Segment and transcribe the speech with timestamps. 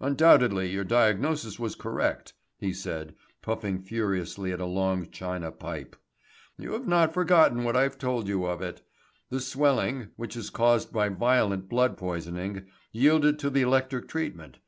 [0.00, 5.96] "Undoubtedly your diagnosis was correct," he said, puffing furiously at a long china pipe.
[6.56, 8.80] "You have not forgotten what I told you of it.
[9.28, 14.60] The swelling which is caused by violent blood poisoning yielded to the electric treatment.